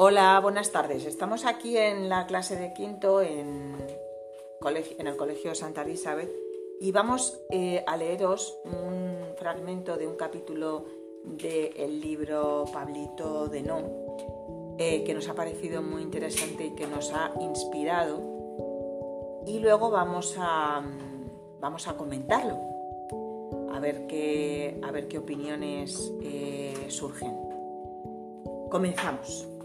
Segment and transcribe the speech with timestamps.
[0.00, 1.06] Hola, buenas tardes.
[1.06, 3.74] Estamos aquí en la clase de quinto en,
[4.96, 6.30] el Colegio Santa Elizabeth
[6.80, 10.84] y vamos eh, a leeros un fragmento de un capítulo
[11.24, 17.12] del libro Pablito de No, eh, que nos ha parecido muy interesante y que nos
[17.12, 18.22] ha inspirado.
[19.46, 20.80] Y luego vamos a,
[21.58, 22.56] vamos a comentarlo,
[23.72, 27.36] a ver qué, a ver qué opiniones eh, surgen.
[28.70, 29.57] Comenzamos.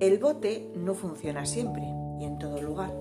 [0.00, 1.82] El bote no funciona siempre
[2.20, 2.92] y en todo lugar.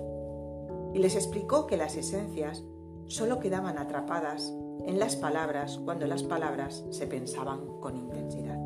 [0.94, 2.64] Y les explicó que las esencias
[3.08, 4.54] solo quedaban atrapadas
[4.86, 8.58] en las palabras cuando las palabras se pensaban con intensidad.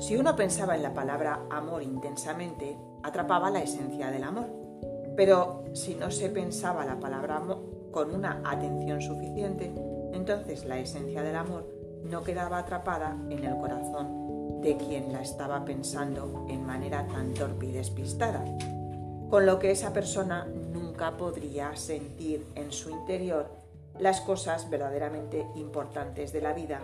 [0.00, 4.48] Si uno pensaba en la palabra amor intensamente, atrapaba la esencia del amor.
[5.16, 9.74] Pero si no se pensaba la palabra amor con una atención suficiente,
[10.12, 15.64] entonces la esencia del amor no quedaba atrapada en el corazón de quien la estaba
[15.64, 18.44] pensando en manera tan torpe y despistada,
[19.30, 23.48] con lo que esa persona nunca podría sentir en su interior
[23.98, 26.80] las cosas verdaderamente importantes de la vida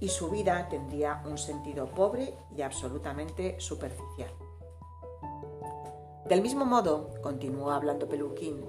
[0.00, 4.30] y su vida tendría un sentido pobre y absolutamente superficial.
[6.28, 8.64] Del mismo modo, continuó hablando Peluquín,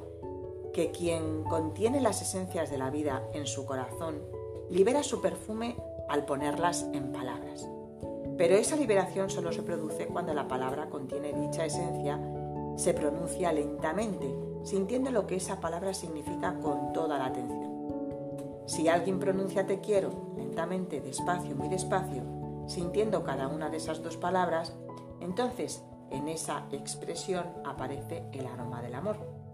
[0.73, 4.21] que quien contiene las esencias de la vida en su corazón
[4.69, 5.75] libera su perfume
[6.09, 7.67] al ponerlas en palabras.
[8.38, 12.19] Pero esa liberación solo se produce cuando la palabra contiene dicha esencia,
[12.75, 17.75] se pronuncia lentamente, sintiendo lo que esa palabra significa con toda la atención.
[18.66, 22.23] Si alguien pronuncia te quiero lentamente, despacio, muy despacio,
[22.67, 24.75] sintiendo cada una de esas dos palabras,
[25.21, 29.44] entonces en esa expresión aparece el aroma del amor.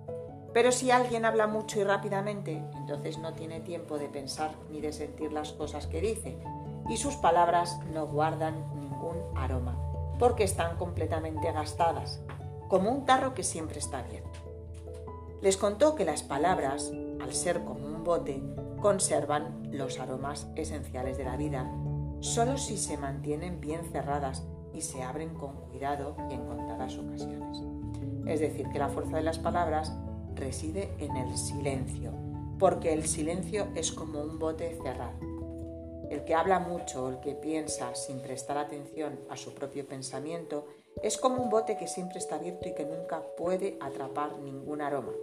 [0.54, 4.92] Pero si alguien habla mucho y rápidamente, entonces no tiene tiempo de pensar ni de
[4.92, 6.38] sentir las cosas que dice,
[6.89, 9.78] y sus palabras no guardan ningún aroma,
[10.20, 12.22] porque están completamente gastadas,
[12.67, 14.40] como un tarro que siempre está abierto.
[15.42, 16.92] Les contó que las palabras,
[17.22, 18.44] al ser como un bote,
[18.82, 21.72] conservan los aromas esenciales de la vida,
[22.20, 27.64] solo si se mantienen bien cerradas y se abren con cuidado y en contadas ocasiones.
[28.26, 29.98] Es decir, que la fuerza de las palabras
[30.36, 32.11] reside en el silencio,
[32.59, 35.19] porque el silencio es como un bote cerrado.
[36.09, 40.65] El que habla mucho o el que piensa sin prestar atención a su propio pensamiento
[41.02, 45.14] es como un bote que siempre está abierto y que nunca puede atrapar ningún aroma.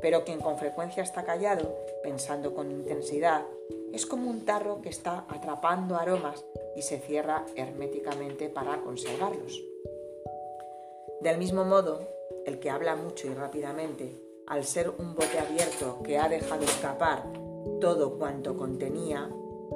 [0.00, 3.46] Pero quien con frecuencia está callado, pensando con intensidad,
[3.92, 6.44] es como un tarro que está atrapando aromas
[6.76, 9.62] y se cierra herméticamente para conservarlos.
[11.20, 12.06] Del mismo modo,
[12.46, 17.22] el que habla mucho y rápidamente al ser un bote abierto que ha dejado escapar
[17.80, 19.30] todo cuanto contenía,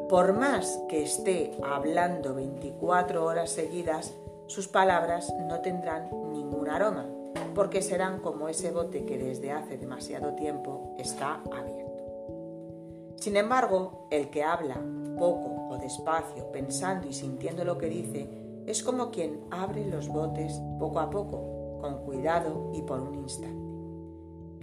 [0.09, 4.13] por más que esté hablando 24 horas seguidas,
[4.47, 7.07] sus palabras no tendrán ningún aroma,
[7.55, 13.15] porque serán como ese bote que desde hace demasiado tiempo está abierto.
[13.21, 14.83] Sin embargo, el que habla
[15.17, 18.29] poco o despacio, pensando y sintiendo lo que dice,
[18.67, 23.64] es como quien abre los botes poco a poco, con cuidado y por un instante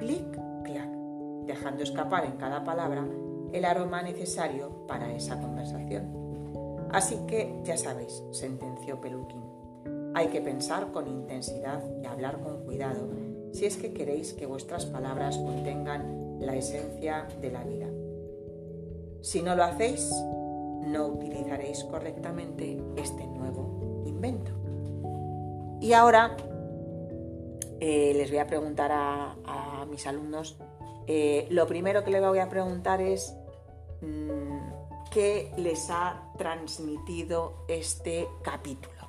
[0.01, 0.25] clic,
[0.63, 0.89] clac,
[1.45, 3.05] dejando escapar en cada palabra
[3.53, 6.89] el aroma necesario para esa conversación.
[6.91, 9.43] Así que ya sabéis, sentenció Peluquín,
[10.15, 13.09] hay que pensar con intensidad y hablar con cuidado
[13.53, 17.87] si es que queréis que vuestras palabras contengan la esencia de la vida.
[19.21, 20.09] Si no lo hacéis,
[20.87, 24.51] no utilizaréis correctamente este nuevo invento.
[25.79, 26.35] Y ahora
[27.83, 30.55] eh, les voy a preguntar a, mis alumnos,
[31.07, 33.35] eh, lo primero que les voy a preguntar es
[34.01, 39.01] mm, qué les ha transmitido este capítulo,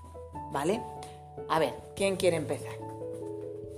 [0.50, 0.81] ¿vale?
[1.50, 2.72] A ver, ¿quién quiere empezar?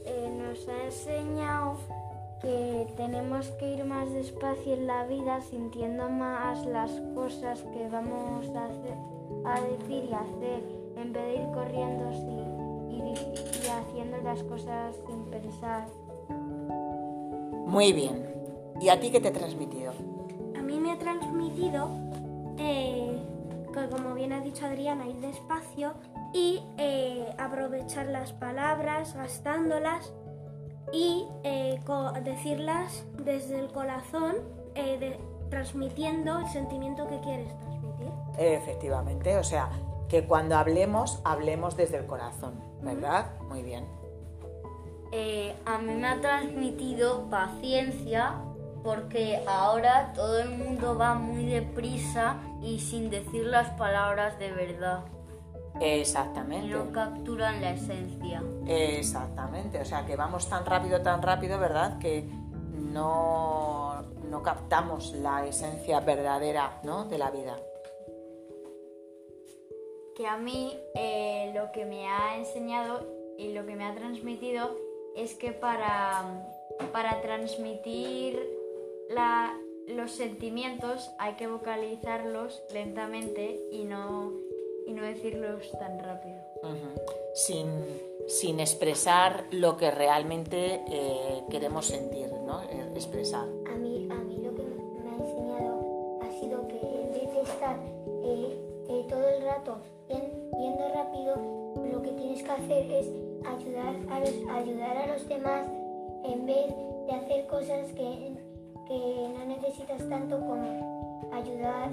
[0.06, 1.76] Eh, nos ha enseñado
[2.40, 8.46] que tenemos que ir más despacio en la vida, sintiendo más las cosas que vamos
[8.54, 10.62] a, decir y hacer,
[10.96, 12.12] en vez de ir corriendo
[12.90, 13.53] y
[13.94, 15.86] haciendo las cosas sin pensar.
[17.66, 18.28] Muy bien.
[18.80, 19.92] ¿Y a ti qué te ha transmitido?
[20.58, 21.88] A mí me ha transmitido,
[22.58, 23.16] eh,
[23.72, 25.92] que como bien ha dicho Adriana, ir despacio
[26.32, 30.12] y eh, aprovechar las palabras, gastándolas
[30.92, 31.80] y eh,
[32.24, 34.34] decirlas desde el corazón,
[35.50, 38.08] transmitiendo el sentimiento que quieres transmitir.
[38.38, 39.70] Efectivamente, o sea,
[40.08, 43.32] que cuando hablemos, hablemos desde el corazón, ¿verdad?
[43.48, 43.86] Muy bien.
[45.12, 48.34] Eh, a mí me ha transmitido paciencia
[48.82, 55.04] porque ahora todo el mundo va muy deprisa y sin decir las palabras de verdad.
[55.80, 56.68] Exactamente.
[56.68, 58.42] No capturan la esencia.
[58.66, 61.98] Exactamente, o sea que vamos tan rápido, tan rápido, ¿verdad?
[61.98, 67.04] Que no, no captamos la esencia verdadera ¿no?
[67.04, 67.56] de la vida.
[70.16, 73.06] Que a mí eh, lo que me ha enseñado
[73.36, 74.76] y lo que me ha transmitido
[75.16, 76.46] es que para,
[76.92, 78.38] para transmitir
[79.08, 79.58] la,
[79.88, 84.32] los sentimientos hay que vocalizarlos lentamente y no,
[84.86, 86.36] y no decirlos tan rápido.
[87.34, 87.66] Sin,
[88.26, 92.62] sin expresar lo que realmente eh, queremos sentir, ¿no?
[92.62, 93.46] Eh, expresar.
[102.44, 103.06] Que hacer es
[103.46, 105.66] ayudar a los, ayudar a los demás
[106.24, 106.74] en vez
[107.06, 108.32] de hacer cosas que,
[108.86, 111.90] que no necesitas tanto como ayudar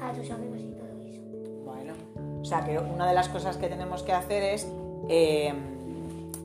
[0.00, 1.20] a tus amigos y todo eso.
[1.64, 1.94] Bueno,
[2.40, 4.68] o sea que una de las cosas que tenemos que hacer es
[5.08, 5.52] eh,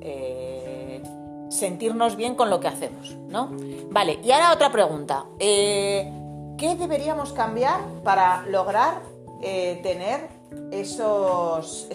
[0.01, 1.01] eh,
[1.49, 3.51] sentirnos bien con lo que hacemos, ¿no?
[3.89, 5.25] Vale, y ahora otra pregunta.
[5.39, 6.11] Eh,
[6.57, 9.01] ¿Qué deberíamos cambiar para lograr
[9.41, 10.29] tener
[10.71, 11.87] esos,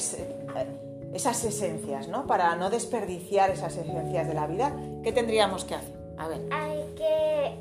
[1.18, 2.28] esas esencias, ¿no?
[2.28, 4.72] Para no desperdiciar esas esencias de la vida,
[5.02, 5.98] ¿qué tendríamos que hacer?
[6.16, 6.40] A ver.
[6.52, 7.58] Hay que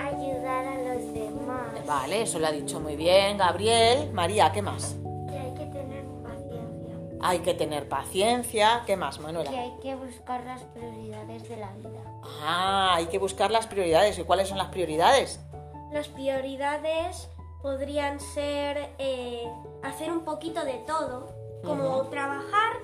[0.00, 1.86] ayudar a los demás.
[1.86, 4.10] Vale, eso lo ha dicho muy bien Gabriel.
[4.14, 4.96] María, ¿qué más?
[5.30, 6.96] Y hay que tener paciencia.
[7.20, 8.82] Hay que tener paciencia.
[8.86, 9.52] ¿Qué más, Manuela?
[9.52, 12.00] Y hay que buscar las prioridades de la vida.
[12.40, 14.18] Ah, hay que buscar las prioridades.
[14.18, 15.38] ¿Y cuáles son las prioridades?
[15.92, 17.28] Las prioridades
[17.60, 19.44] podrían ser eh,
[19.82, 22.76] hacer un poquito de todo, como trabajar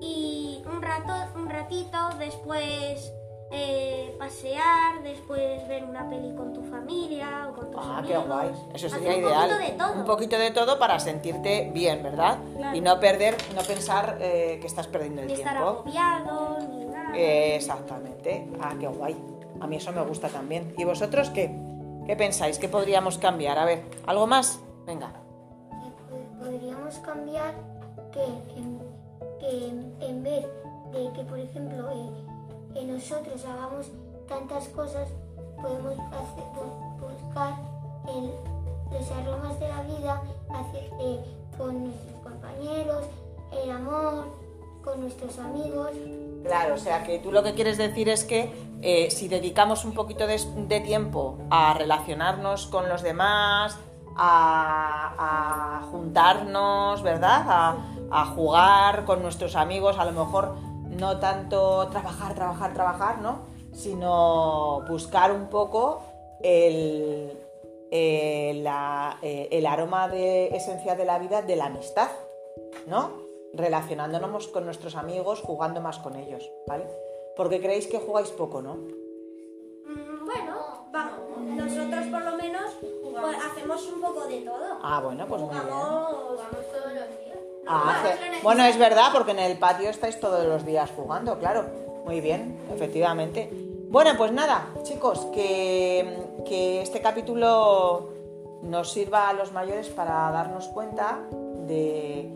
[0.00, 3.12] y un rato, un ratito, después
[3.52, 8.22] eh, pasear, después ver una peli con tu familia o con tus Ah, amigos.
[8.24, 8.48] qué guay.
[8.74, 9.48] Eso sería Hacer un ideal.
[9.50, 9.92] poquito de todo.
[9.92, 12.38] Un poquito de todo para sentirte bien, ¿verdad?
[12.56, 12.76] Claro.
[12.76, 15.68] Y no perder, no pensar eh, que estás perdiendo el Ni estar tiempo.
[15.70, 17.16] agobiado, ni nada.
[17.16, 18.48] Exactamente.
[18.60, 19.16] Ah, qué guay.
[19.60, 20.74] A mí eso me gusta también.
[20.76, 21.56] ¿Y vosotros qué?
[22.06, 22.58] ¿Qué pensáis?
[22.58, 23.58] ¿Qué podríamos cambiar?
[23.58, 24.60] A ver, ¿algo más?
[24.86, 25.12] Venga.
[26.38, 27.54] podríamos cambiar
[28.16, 30.46] que en, que vez
[30.92, 31.90] de que, por ejemplo,
[32.74, 33.90] eh, nosotros hagamos
[34.28, 35.08] tantas cosas,
[35.60, 35.94] podemos
[37.00, 37.54] buscar
[38.92, 40.22] los aromas de la vida
[41.00, 41.20] eh,
[41.56, 43.04] con nuestros compañeros,
[43.62, 44.26] el amor,
[44.82, 45.90] con nuestros amigos.
[46.44, 48.52] Claro, o sea que tú lo que quieres decir es que
[48.82, 53.78] eh, si dedicamos un poquito de tiempo a relacionarnos con los demás,
[54.16, 57.76] a, juntarnos, ¿verdad?
[58.10, 60.54] A, jugar con nuestros amigos, a lo mejor
[60.98, 63.40] no tanto trabajar, trabajar, trabajar, ¿no?
[63.72, 66.02] Sino buscar un poco
[66.42, 67.32] el,
[67.90, 68.64] eh,
[69.22, 72.10] eh, el aroma de, esencial de la vida de la amistad,
[72.86, 73.10] ¿no?
[73.52, 76.86] Relacionándonos con nuestros amigos, jugando más con ellos, ¿vale?
[77.36, 78.74] Porque creéis que jugáis poco, ¿no?
[78.74, 82.76] Mm, Bueno, vamos, nosotros por lo menos
[83.20, 84.78] pues, hacemos un poco de todo.
[84.82, 85.62] Ah, bueno, pues muy bien.
[85.62, 87.38] Jugamos todos los días.
[87.68, 91.64] Ah, que- bueno, es verdad, porque en el patio estáis todos los días jugando, claro.
[92.04, 93.50] Muy bien, efectivamente.
[93.88, 98.10] Bueno, pues nada, chicos, que, que este capítulo
[98.62, 101.20] nos sirva a los mayores para darnos cuenta
[101.66, 102.30] de,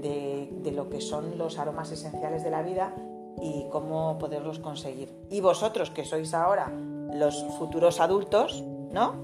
[0.00, 2.94] de- de lo que son los aromas esenciales de la vida
[3.40, 5.12] y cómo poderlos conseguir.
[5.30, 6.70] Y vosotros, que sois ahora
[7.12, 9.14] los futuros adultos, ¿no?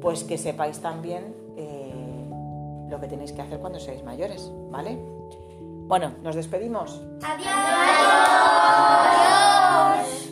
[0.00, 2.26] pues que sepáis también eh,
[2.88, 4.98] lo que tenéis que hacer cuando seáis mayores, ¿vale?
[5.88, 7.00] Bueno, nos despedimos.
[7.22, 7.48] Adiós.
[10.00, 10.27] Adiós.